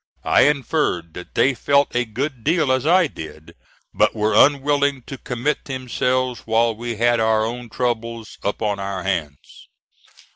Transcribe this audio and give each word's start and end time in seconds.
I 0.25 0.47
inferred 0.47 1.13
that 1.13 1.35
they 1.35 1.53
felt 1.53 1.95
a 1.95 2.05
good 2.05 2.43
deal 2.43 2.71
as 2.71 2.87
I 2.87 3.05
did, 3.05 3.53
but 3.93 4.15
were 4.15 4.33
unwilling 4.33 5.03
to 5.03 5.19
commit 5.19 5.65
themselves 5.65 6.39
while 6.47 6.75
we 6.75 6.95
had 6.95 7.19
our 7.19 7.45
own 7.45 7.69
troubles 7.69 8.39
upon 8.41 8.79
our 8.79 9.03
hands. 9.03 9.67